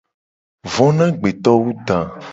Vo 0.71 0.87
na 0.95 1.05
agbeto 1.11 1.51
wu 1.61 1.69
da. 1.87 1.97